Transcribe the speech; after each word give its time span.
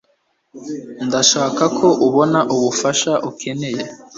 ndashaka 1.07 1.63
ko 1.77 1.87
ubona 2.07 2.39
ubufasha 2.53 3.11
ukeneye 3.29 3.81